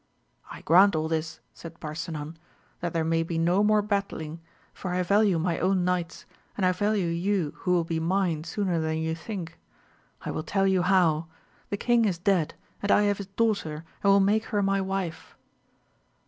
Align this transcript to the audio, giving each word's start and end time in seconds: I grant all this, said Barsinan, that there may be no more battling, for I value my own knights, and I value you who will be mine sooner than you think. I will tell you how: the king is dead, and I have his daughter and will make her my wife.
I 0.51 0.61
grant 0.61 0.95
all 0.95 1.07
this, 1.07 1.41
said 1.53 1.79
Barsinan, 1.79 2.35
that 2.79 2.91
there 2.91 3.03
may 3.03 3.21
be 3.21 3.37
no 3.37 3.63
more 3.63 3.83
battling, 3.83 4.41
for 4.73 4.89
I 4.89 5.03
value 5.03 5.37
my 5.37 5.59
own 5.59 5.85
knights, 5.85 6.25
and 6.57 6.65
I 6.65 6.71
value 6.71 7.05
you 7.05 7.53
who 7.57 7.73
will 7.73 7.83
be 7.83 7.99
mine 7.99 8.43
sooner 8.43 8.79
than 8.79 8.97
you 8.97 9.13
think. 9.13 9.59
I 10.25 10.31
will 10.31 10.41
tell 10.41 10.65
you 10.65 10.81
how: 10.81 11.27
the 11.69 11.77
king 11.77 12.05
is 12.05 12.17
dead, 12.17 12.55
and 12.81 12.91
I 12.91 13.03
have 13.03 13.19
his 13.19 13.27
daughter 13.27 13.85
and 14.03 14.11
will 14.11 14.19
make 14.19 14.45
her 14.45 14.63
my 14.63 14.81
wife. 14.81 15.35